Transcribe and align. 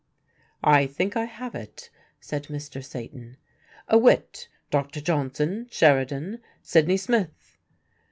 "I 0.63 0.87
think 0.87 1.15
I 1.15 1.25
have 1.25 1.53
it," 1.53 1.91
said 2.19 2.45
Mr. 2.45 2.83
Satan, 2.83 3.37
"a 3.87 3.99
wit: 3.99 4.47
Dr. 4.71 4.99
Johnson, 4.99 5.67
Sheridan, 5.69 6.41
Sidney 6.63 6.97
Smith?" 6.97 7.59